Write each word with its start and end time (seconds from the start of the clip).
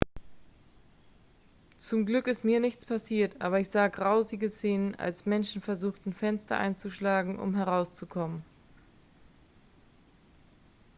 zum 1.77 2.07
glück 2.07 2.25
ist 2.25 2.43
mir 2.43 2.59
nichts 2.59 2.87
passiert 2.87 3.39
aber 3.39 3.59
ich 3.59 3.69
sah 3.69 3.87
grausige 3.87 4.49
szenen 4.49 4.95
als 4.95 5.27
menschen 5.27 5.61
versuchten 5.61 6.11
fenster 6.11 6.57
einzuschlagen 6.57 7.37
um 7.37 7.53
herauszukommen 7.53 8.43